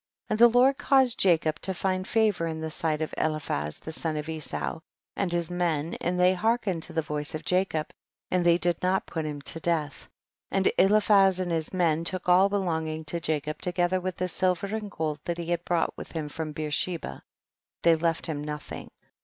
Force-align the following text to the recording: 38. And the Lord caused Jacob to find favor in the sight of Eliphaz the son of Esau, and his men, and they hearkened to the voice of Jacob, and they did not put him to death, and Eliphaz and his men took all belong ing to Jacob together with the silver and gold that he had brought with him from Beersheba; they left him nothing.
38. 0.29 0.33
And 0.33 0.39
the 0.53 0.57
Lord 0.57 0.77
caused 0.79 1.19
Jacob 1.19 1.59
to 1.61 1.75
find 1.75 2.07
favor 2.07 2.47
in 2.47 2.59
the 2.59 2.71
sight 2.71 3.03
of 3.03 3.13
Eliphaz 3.19 3.77
the 3.77 3.91
son 3.93 4.17
of 4.17 4.27
Esau, 4.29 4.79
and 5.15 5.31
his 5.31 5.51
men, 5.51 5.93
and 6.01 6.19
they 6.19 6.33
hearkened 6.33 6.81
to 6.81 6.91
the 6.93 7.03
voice 7.03 7.35
of 7.35 7.45
Jacob, 7.45 7.87
and 8.31 8.43
they 8.43 8.57
did 8.57 8.81
not 8.81 9.05
put 9.05 9.25
him 9.25 9.41
to 9.43 9.59
death, 9.59 10.09
and 10.49 10.71
Eliphaz 10.79 11.39
and 11.39 11.51
his 11.51 11.71
men 11.71 12.03
took 12.03 12.27
all 12.27 12.49
belong 12.49 12.87
ing 12.87 13.03
to 13.03 13.19
Jacob 13.19 13.61
together 13.61 14.01
with 14.01 14.17
the 14.17 14.27
silver 14.27 14.65
and 14.75 14.89
gold 14.89 15.19
that 15.25 15.37
he 15.37 15.51
had 15.51 15.63
brought 15.65 15.95
with 15.95 16.13
him 16.13 16.29
from 16.29 16.51
Beersheba; 16.51 17.21
they 17.83 17.93
left 17.93 18.25
him 18.25 18.43
nothing. 18.43 18.89